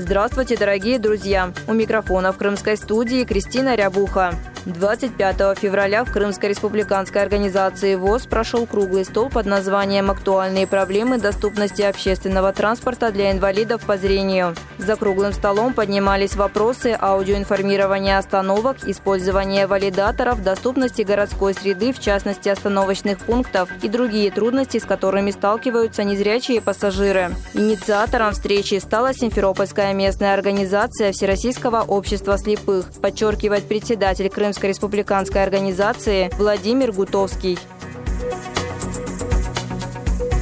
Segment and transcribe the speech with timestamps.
[0.00, 1.52] Здравствуйте, дорогие друзья!
[1.68, 4.32] У микрофона в крымской студии Кристина Рябуха.
[4.66, 11.82] 25 февраля в Крымской республиканской организации ВОЗ прошел круглый стол под названием «Актуальные проблемы доступности
[11.82, 14.54] общественного транспорта для инвалидов по зрению».
[14.78, 23.18] За круглым столом поднимались вопросы аудиоинформирования остановок, использования валидаторов, доступности городской среды, в частности остановочных
[23.18, 27.30] пунктов и другие трудности, с которыми сталкиваются незрячие пассажиры.
[27.54, 36.28] Инициатором встречи стала Симферопольская местная организация Всероссийского общества слепых, подчеркивает председатель Крым Крымской республиканской организации
[36.36, 37.56] Владимир Гутовский.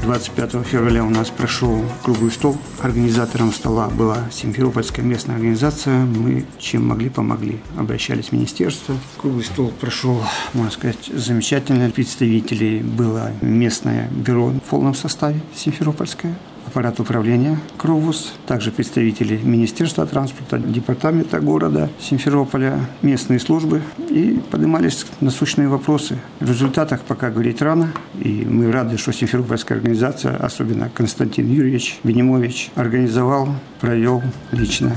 [0.03, 2.57] 25 февраля у нас прошел круглый стол.
[2.81, 5.99] Организатором стола была Симферопольская местная организация.
[6.07, 7.59] Мы чем могли, помогли.
[7.77, 8.97] Обращались в министерство.
[9.19, 10.23] Круглый стол прошел,
[10.55, 11.91] можно сказать, замечательно.
[11.91, 16.35] Представителей было местное бюро в полном составе Симферопольское
[16.69, 25.69] аппарат управления КРОВУС, также представители Министерства транспорта, департамента города Симферополя, местные службы и поднимались насущные
[25.69, 26.19] вопросы.
[26.41, 27.91] В результатах пока говорить рано,
[28.23, 33.49] и мы рады, что Симферопольская организация, особенно Константин Юрьевич Венимович, организовал,
[33.81, 34.97] провел лично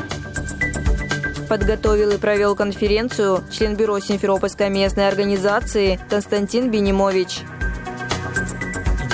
[1.47, 7.41] подготовил и провел конференцию член бюро Симферопольской местной организации Константин Бенимович.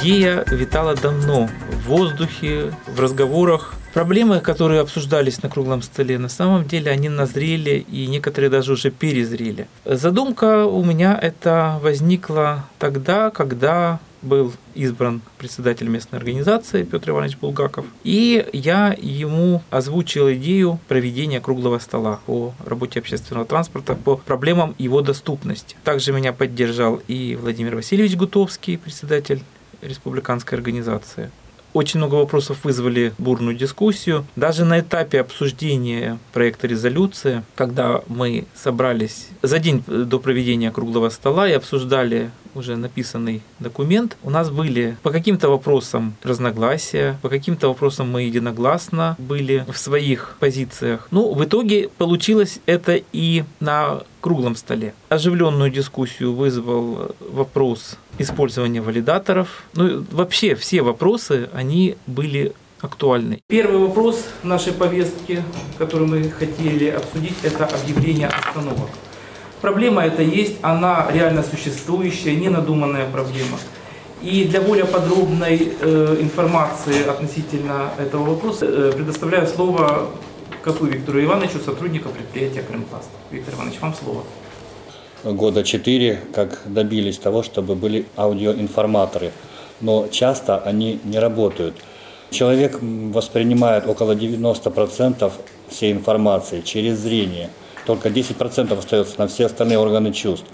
[0.04, 1.50] Идея витала давно
[1.88, 3.74] в воздухе, в разговорах.
[3.94, 8.92] Проблемы, которые обсуждались на круглом столе, на самом деле они назрели и некоторые даже уже
[8.92, 9.68] перезрели.
[9.86, 17.86] Задумка у меня это возникла тогда, когда был избран председатель местной организации Петр Иванович Булгаков.
[18.04, 25.02] И я ему озвучил идею проведения круглого стола по работе общественного транспорта, по проблемам его
[25.02, 25.78] доступности.
[25.86, 29.42] Также меня поддержал и Владимир Васильевич Гутовский, председатель
[29.82, 31.32] республиканской организации.
[31.78, 34.26] Очень много вопросов вызвали бурную дискуссию.
[34.36, 41.48] Даже на этапе обсуждения проекта резолюции, когда мы собрались за день до проведения круглого стола
[41.48, 48.10] и обсуждали уже написанный документ, у нас были по каким-то вопросам разногласия, по каким-то вопросам
[48.10, 51.08] мы единогласно были в своих позициях.
[51.12, 54.94] Ну, в итоге получилось это и на круглом столе.
[55.10, 59.64] Оживленную дискуссию вызвал вопрос использования валидаторов.
[59.74, 63.40] Ну, вообще все вопросы, они были актуальны.
[63.48, 65.44] Первый вопрос нашей повестки,
[65.78, 68.90] который мы хотели обсудить, это объявление остановок.
[69.62, 73.58] Проблема это есть, она реально существующая, не надуманная проблема.
[74.22, 80.10] И для более подробной э, информации относительно этого вопроса э, предоставляю слово
[80.64, 83.10] коту Виктору Ивановичу, сотруднику предприятия «Крымпласт».
[83.32, 84.24] Виктор Иванович, вам слово.
[85.24, 89.32] Года четыре, как добились того, чтобы были аудиоинформаторы.
[89.82, 91.76] Но часто они не работают.
[92.30, 95.32] Человек воспринимает около 90%
[95.70, 97.50] всей информации через зрение–
[97.88, 100.46] только 10% остается на все остальные органы чувств.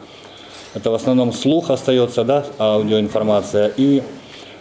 [0.76, 4.04] Это в основном слух остается, да, аудиоинформация и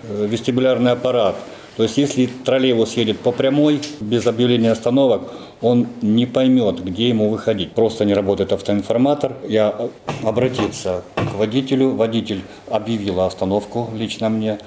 [0.02, 1.36] э, вестибулярный аппарат.
[1.76, 5.22] То есть если троллейбус едет по прямой, без объявления остановок,
[5.62, 7.72] он не поймет, где ему выходить.
[7.72, 9.36] Просто не работает автоинформатор.
[9.48, 9.74] Я
[10.22, 11.90] обратился к водителю.
[11.90, 14.58] Водитель объявил остановку лично мне.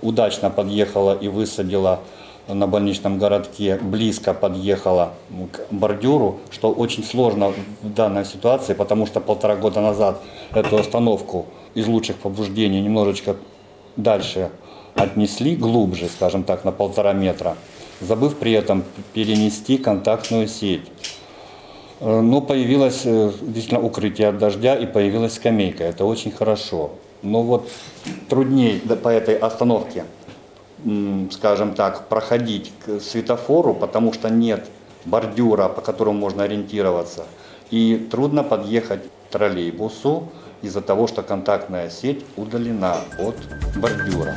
[0.00, 2.00] Удачно подъехала и высадила
[2.48, 5.14] на больничном городке близко подъехала
[5.52, 7.52] к бордюру, что очень сложно
[7.82, 10.20] в данной ситуации, потому что полтора года назад
[10.52, 13.36] эту остановку из лучших побуждений немножечко
[13.96, 14.50] дальше
[14.94, 17.56] отнесли, глубже, скажем так, на полтора метра,
[18.00, 20.90] забыв при этом перенести контактную сеть.
[22.00, 25.84] Э, но появилось э, действительно укрытие от дождя и появилась скамейка.
[25.84, 26.92] Это очень хорошо.
[27.22, 27.68] Но вот
[28.28, 30.04] труднее по этой остановке
[31.30, 34.66] скажем так, проходить к светофору, потому что нет
[35.04, 37.24] бордюра, по которому можно ориентироваться.
[37.70, 40.28] И трудно подъехать к троллейбусу
[40.62, 43.36] из-за того, что контактная сеть удалена от
[43.76, 44.34] бордюра.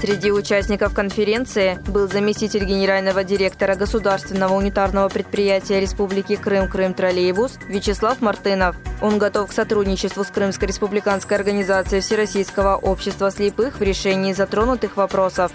[0.00, 8.20] Среди участников конференции был заместитель генерального директора государственного унитарного предприятия Республики Крым «Крым Троллейбус» Вячеслав
[8.20, 8.76] Мартынов.
[9.02, 15.50] Он готов к сотрудничеству с Крымской республиканской организацией Всероссийского общества слепых в решении затронутых вопросов.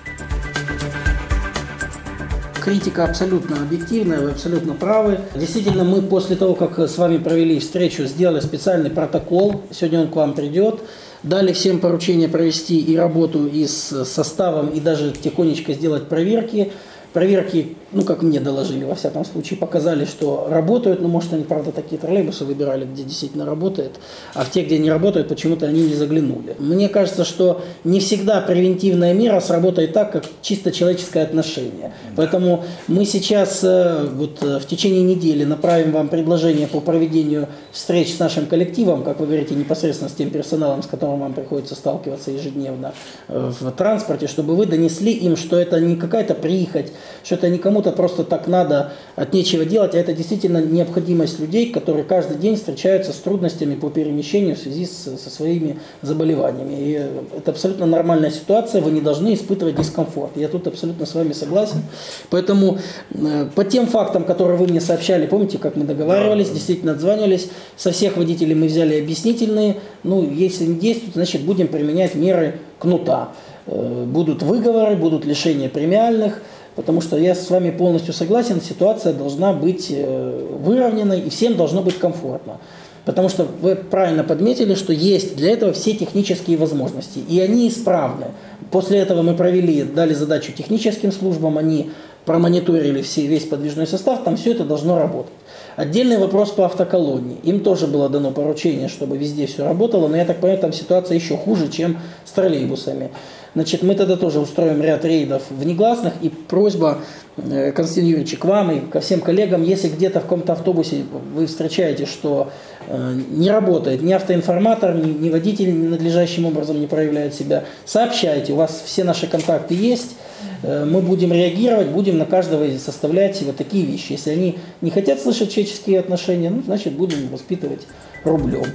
[2.61, 5.19] критика абсолютно объективная, вы абсолютно правы.
[5.35, 9.63] Действительно, мы после того, как с вами провели встречу, сделали специальный протокол.
[9.71, 10.81] Сегодня он к вам придет.
[11.23, 16.73] Дали всем поручение провести и работу и с составом, и даже тихонечко сделать проверки.
[17.13, 21.01] Проверки, ну, как мне доложили, во всяком случае, показали, что работают.
[21.01, 23.91] Ну, может, они, правда, такие троллейбусы выбирали, где действительно работает.
[24.33, 26.55] А в те, где не работают, почему-то они не заглянули.
[26.59, 31.93] Мне кажется, что не всегда превентивная мера сработает так, как чисто человеческое отношение.
[32.15, 38.15] Поэтому мы сейчас э, вот э, в течение недели направим вам предложение по проведению встреч
[38.15, 42.31] с нашим коллективом, как вы говорите, непосредственно с тем персоналом, с которым вам приходится сталкиваться
[42.31, 42.93] ежедневно
[43.27, 46.91] э, в транспорте, чтобы вы донесли им, что это не какая-то прихоть,
[47.23, 51.71] что это не кому-то просто так надо от нечего делать, а это действительно необходимость людей,
[51.71, 56.75] которые каждый день встречаются с трудностями по перемещению в связи с, со своими заболеваниями.
[56.75, 56.91] И
[57.37, 60.31] это абсолютно нормальная ситуация, вы не должны испытывать дискомфорт.
[60.35, 61.81] Я тут абсолютно с вами согласен.
[62.29, 62.77] Поэтому
[63.11, 67.91] э, по тем фактам, которые вы мне сообщали, помните, как мы договаривались, действительно отзванивались, со
[67.91, 73.29] всех водителей мы взяли объяснительные, ну, если не действуют, значит, будем применять меры кнута.
[73.65, 76.41] Э, будут выговоры, будут лишения премиальных–
[76.75, 81.81] потому что я с вами полностью согласен, ситуация должна быть э, выровненной и всем должно
[81.81, 82.57] быть комфортно.
[83.05, 88.27] Потому что вы правильно подметили, что есть для этого все технические возможности, и они исправны.
[88.71, 91.91] После этого мы провели, дали задачу техническим службам, они
[92.25, 95.33] промониторили все, весь подвижной состав, там все это должно работать.
[95.75, 97.37] Отдельный вопрос по автоколонии.
[97.43, 101.15] Им тоже было дано поручение, чтобы везде все работало, но я так понимаю, там ситуация
[101.15, 103.09] еще хуже, чем с троллейбусами.
[103.55, 106.13] Значит, мы тогда тоже устроим ряд рейдов внегласных.
[106.21, 106.99] И просьба,
[107.37, 111.03] э, Константин Юрьевич, к вам и ко всем коллегам, если где-то в каком-то автобусе
[111.35, 112.49] вы встречаете, что
[112.87, 118.83] не работает ни автоинформатор, ни, ни водитель надлежащим образом не проявляет себя, сообщайте, у вас
[118.85, 120.15] все наши контакты есть,
[120.63, 124.13] э, мы будем реагировать, будем на каждого составлять вот такие вещи.
[124.13, 127.81] Если они не хотят слышать человеческие отношения, ну, значит, будем воспитывать
[128.23, 128.65] рублем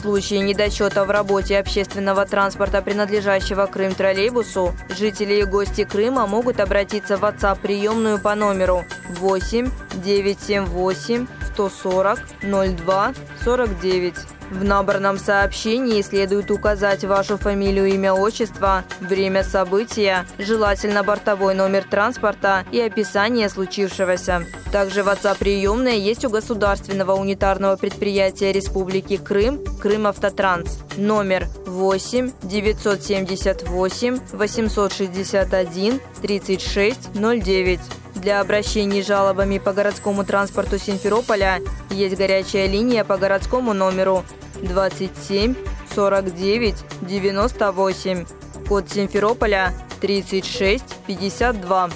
[0.00, 7.16] случае недочета в работе общественного транспорта, принадлежащего Крым троллейбусу, жители и гости Крыма могут обратиться
[7.16, 9.70] в WhatsApp-приемную по номеру 8
[10.02, 13.14] 978 140 02
[13.44, 14.39] 49.
[14.50, 22.64] В набранном сообщении следует указать вашу фамилию, имя, отчество, время события, желательно бортовой номер транспорта
[22.72, 24.44] и описание случившегося.
[24.72, 30.80] Также WhatsApp-приемная есть у государственного унитарного предприятия Республики Крым «Крым Автотранс».
[30.96, 37.80] Номер 8 978 861 36 09.
[38.20, 44.24] Для обращений с жалобами по городскому транспорту Симферополя есть горячая линия по городскому номеру
[44.62, 45.54] 27
[45.94, 48.26] 49 98.
[48.68, 49.72] Код Симферополя
[50.02, 51.90] 36 52.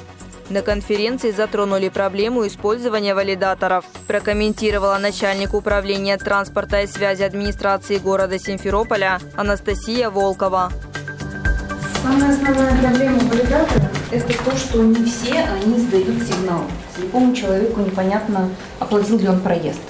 [0.48, 3.84] На конференции затронули проблему использования валидаторов.
[4.06, 10.72] Прокомментировала начальник управления транспорта и связи администрации города Симферополя Анастасия Волкова.
[12.04, 16.60] Самая основная проблема валидатора– это то, что не все они сдают сигнал.
[16.94, 19.80] Слепому человеку непонятно, оплатил ли он проезд.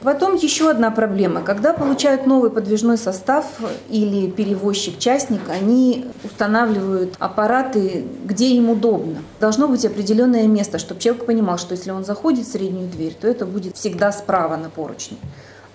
[0.00, 1.42] Потом еще одна проблема.
[1.42, 3.44] Когда получают новый подвижной состав
[3.90, 9.18] или перевозчик-частник, они устанавливают аппараты, где им удобно.
[9.38, 13.28] Должно быть определенное место, чтобы человек понимал, что если он заходит в среднюю дверь, то
[13.28, 15.18] это будет всегда справа на поручне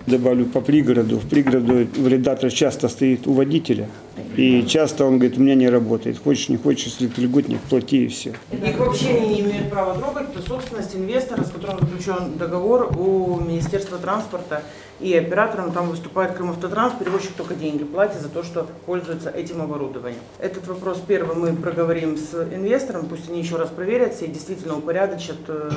[0.06, 1.18] добавлю по пригороду.
[1.18, 3.88] В пригороду валидатор часто стоит у водителя.
[4.36, 6.18] И часто он говорит, у меня не работает.
[6.18, 8.34] Хочешь, не хочешь, если ты льготник, плати и все.
[8.50, 10.30] Их вообще не имеют права трогать.
[10.34, 14.62] Это собственность инвестора, с которым заключен договор у Министерства транспорта.
[15.00, 20.20] И оператором там выступает Крымавтотранс, перевозчик только деньги платит за то, что пользуется этим оборудованием.
[20.38, 25.38] Этот вопрос первый мы проговорим с инвестором, пусть они еще раз проверят, все действительно упорядочат
[25.48, 25.70] э,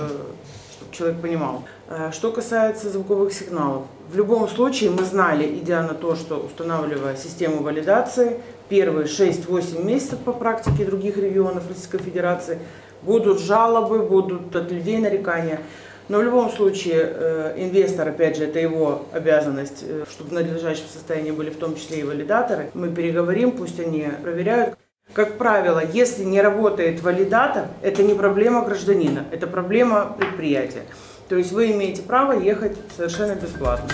[0.78, 1.64] чтобы человек понимал.
[1.90, 7.16] Э, что касается звуковых сигналов, в любом случае мы знали, идя на то, что устанавливая
[7.16, 12.60] систему валидации, первые 6-8 месяцев по практике других регионов Российской Федерации
[13.02, 15.62] будут жалобы, будут от людей нарекания.
[16.10, 20.86] Но в любом случае э, инвестор, опять же, это его обязанность, э, чтобы в надлежащем
[20.92, 22.72] состоянии были в том числе и валидаторы.
[22.74, 24.78] Мы переговорим, пусть они проверяют.
[25.14, 30.84] Как правило, если не работает валидатор, это не проблема гражданина, это проблема предприятия.
[31.30, 33.90] То есть вы имеете право ехать совершенно бесплатно.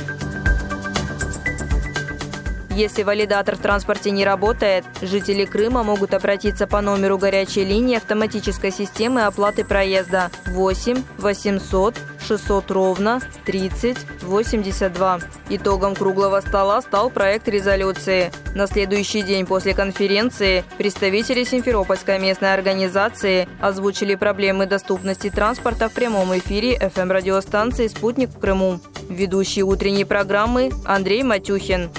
[2.75, 8.72] Если валидатор в транспорте не работает, жители Крыма могут обратиться по номеру горячей линии автоматической
[8.72, 11.96] системы оплаты проезда 8 800
[12.27, 15.20] 600 ровно 30 82.
[15.50, 18.32] Итогом круглого стола стал проект резолюции.
[18.56, 26.36] На следующий день после конференции представители Симферопольской местной организации озвучили проблемы доступности транспорта в прямом
[26.39, 28.80] эфире FM-радиостанции «Спутник» в Крыму.
[29.10, 31.92] Ведущий утренней программы Андрей Матюхин.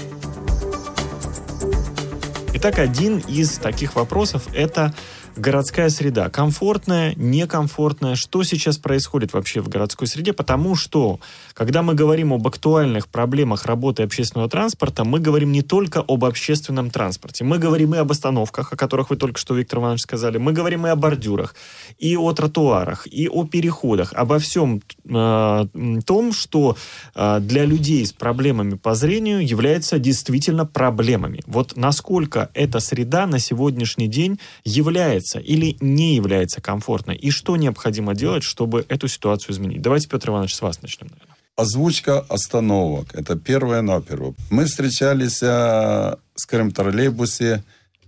[2.57, 4.93] Итак, один из таких вопросов– это
[5.35, 6.29] городская среда.
[6.29, 8.15] Комфортная, некомфортная.
[8.15, 10.33] Что сейчас происходит вообще в городской среде?
[10.33, 11.19] Потому что,
[11.53, 16.89] когда мы говорим об актуальных проблемах работы общественного транспорта, мы говорим не только об общественном
[16.89, 17.43] транспорте.
[17.43, 20.37] Мы говорим и об остановках, о которых вы только что, Виктор Иванович, сказали.
[20.37, 21.55] Мы говорим и о бордюрах,
[21.99, 24.13] и о тротуарах, и о переходах.
[24.13, 25.65] Обо всем э,
[26.05, 26.77] том, что
[27.13, 31.41] э, для людей с проблемами по зрению является действительно проблемами.
[31.45, 37.57] Вот насколько эта среда на сегодняшний день является является или не является комфортной, и что
[37.57, 39.81] необходимо делать, чтобы эту ситуацию изменить.
[39.81, 41.35] Давайте, Петр Иванович, с вас начнем, наверное.
[41.55, 43.15] Озвучка остановок.
[43.15, 44.33] Это первое на первое.
[44.49, 47.63] Мы встречались а, с Крым троллейбусе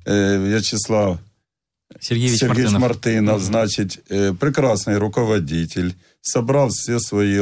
[0.06, 1.20] э, Вячеслав
[2.02, 7.40] Сергеевич, Сергеевич Мартынов, Мартынов значит, э, прекрасный руководитель, собрал все свои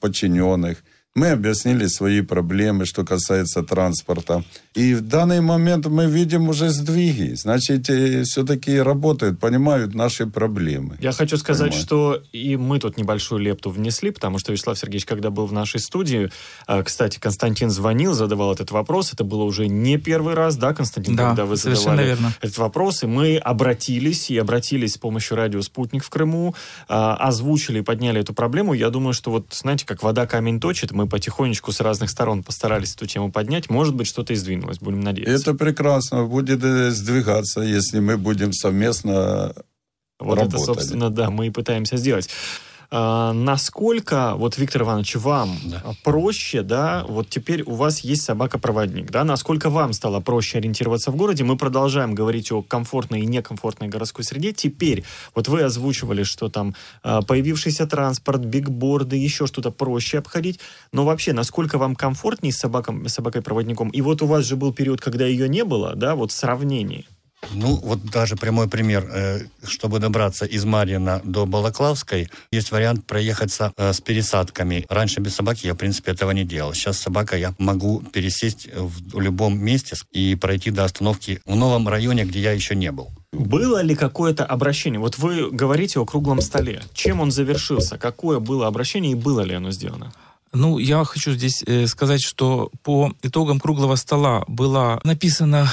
[0.00, 4.42] подчиненных, мы объяснили свои проблемы, что касается транспорта.
[4.74, 7.34] И в данный момент мы видим уже сдвиги.
[7.34, 7.88] Значит,
[8.26, 10.96] все-таки работают, понимают наши проблемы.
[11.00, 11.84] Я хочу сказать, Понимаю.
[11.84, 15.78] что и мы тут небольшую лепту внесли, потому что Вячеслав Сергеевич, когда был в нашей
[15.78, 16.30] студии,
[16.66, 19.12] а, кстати, Константин звонил, задавал этот вопрос.
[19.12, 22.34] Это было уже не первый раз, да, Константин, да, когда вы задавали верно.
[22.40, 23.04] этот вопрос.
[23.04, 26.56] И мы обратились, и обратились с помощью радио «Спутник» в Крыму,
[26.88, 28.74] а, озвучили и подняли эту проблему.
[28.74, 32.42] Я думаю, что вот, знаете, как вода камень точит, мы мы потихонечку с разных сторон
[32.42, 33.70] постарались эту тему поднять.
[33.70, 35.50] Может быть, что-то и сдвинулось, будем надеяться.
[35.50, 36.24] Это прекрасно.
[36.24, 39.54] Будет э, сдвигаться, если мы будем совместно
[40.18, 40.54] вот работать.
[40.54, 42.28] это, собственно, да, мы и пытаемся сделать.
[42.96, 45.82] А, насколько, вот, Виктор Иванович, вам да.
[46.04, 51.16] проще, да, вот теперь у вас есть собака-проводник, да, насколько вам стало проще ориентироваться в
[51.16, 51.42] городе?
[51.42, 54.52] Мы продолжаем говорить о комфортной и некомфортной городской среде.
[54.52, 55.02] Теперь,
[55.34, 60.60] вот вы озвучивали, что там а, появившийся транспорт, бигборды, еще что-то проще обходить,
[60.92, 63.88] но вообще, насколько вам комфортнее с, собаком, собакой-проводником?
[63.88, 67.06] И вот у вас же был период, когда ее не было, да, вот в сравнении.
[67.52, 69.08] Ну, вот даже прямой пример.
[69.12, 74.84] Э, чтобы добраться из Марьина до Балаклавской, есть вариант проехаться э, с пересадками.
[74.88, 76.74] Раньше без собаки я, в принципе, этого не делал.
[76.74, 81.88] Сейчас с собакой я могу пересесть в любом месте и пройти до остановки в новом
[81.88, 83.10] районе, где я еще не был.
[83.32, 85.00] Было ли какое-то обращение?
[85.00, 86.82] Вот вы говорите о круглом столе.
[86.92, 87.98] Чем он завершился?
[87.98, 90.12] Какое было обращение и было ли оно сделано?
[90.54, 95.68] Ну, я хочу здесь э, сказать, что по итогам круглого стола была написана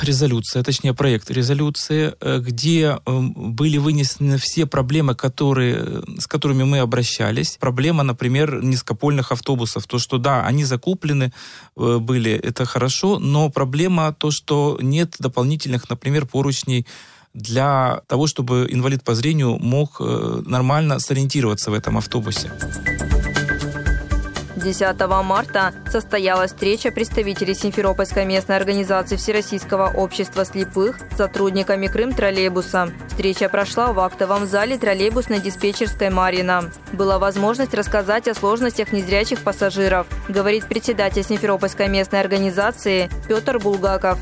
[0.00, 6.78] резолюция, точнее проект резолюции, э, где эм, были вынесены все проблемы, которые, с которыми мы
[6.78, 7.56] обращались.
[7.58, 9.86] Проблема, например, низкопольных автобусов.
[9.86, 11.32] То, что да, они закуплены
[11.76, 16.86] э, были, это хорошо, но проблема то, что нет дополнительных, например, поручней
[17.34, 22.52] для того, чтобы инвалид по зрению мог нормально сориентироваться в этом автобусе.
[24.62, 32.90] 10 марта состоялась встреча представителей Симферопольской местной организации Всероссийского общества слепых с сотрудниками Крым троллейбуса.
[33.08, 36.70] Встреча прошла в актовом зале троллейбусной диспетчерской «Марина».
[36.92, 44.18] Была возможность рассказать о сложностях незрячих пассажиров, говорит председатель Симферопольской местной организации Петр Булгаков.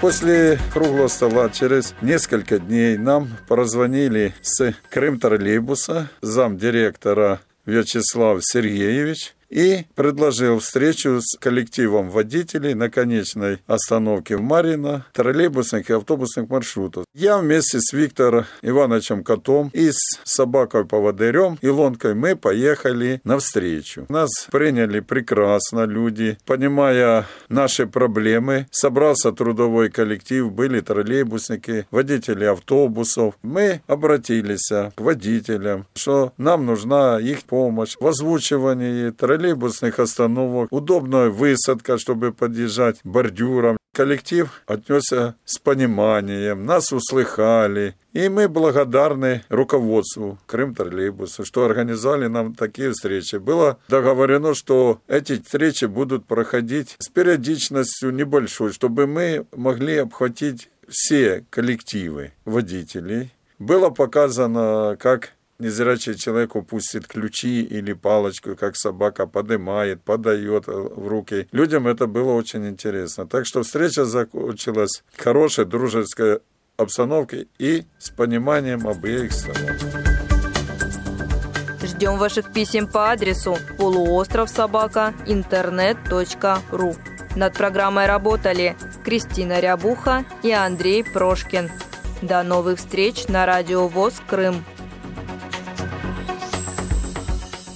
[0.00, 7.40] После круглого стола через несколько дней нам прозвонили с Крым троллейбуса, замдиректора
[7.70, 15.92] Вячеслав Сергеевич и предложил встречу с коллективом водителей на конечной остановке в Марина троллейбусных и
[15.92, 17.04] автобусных маршрутов.
[17.14, 24.06] Я вместе с Виктором Ивановичем Котом и с собакой-поводырем Илонкой мы поехали навстречу.
[24.08, 28.66] Нас приняли прекрасно люди, понимая наши проблемы.
[28.70, 33.34] Собрался трудовой коллектив, были троллейбусники, водители автобусов.
[33.42, 41.30] Мы обратились к водителям, что нам нужна их помощь в озвучивании троллейбусов троллейбусных остановок, удобная
[41.30, 43.78] высадка, чтобы подъезжать бордюром.
[43.92, 47.96] Коллектив отнесся с пониманием, нас услыхали.
[48.12, 53.36] И мы благодарны руководству Крым троллейбуса, что организовали нам такие встречи.
[53.36, 61.44] Было договорено, что эти встречи будут проходить с периодичностью небольшой, чтобы мы могли обхватить все
[61.50, 63.32] коллективы водителей.
[63.58, 71.48] Было показано, как незрячий человек упустит ключи или палочку, как собака поднимает, подает в руки.
[71.52, 73.26] Людям это было очень интересно.
[73.26, 76.40] Так что встреча закончилась хорошей дружеской
[76.76, 79.76] обстановкой и с пониманием обеих сторон.
[81.82, 86.96] Ждем ваших писем по адресу полуостров собака интернет.ру.
[87.36, 91.70] Над программой работали Кристина Рябуха и Андрей Прошкин.
[92.22, 94.64] До новых встреч на радио ВОЗ Крым.